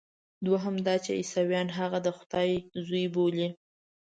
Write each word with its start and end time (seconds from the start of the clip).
دوهم 0.45 0.75
دا 0.87 0.95
چې 1.03 1.11
عیسویان 1.19 1.67
هغه 1.77 1.99
د 2.05 2.07
خدای 2.17 2.51
زوی 2.85 3.05
بولي. 3.13 3.47